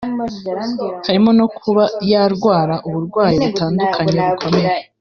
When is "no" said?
1.39-1.47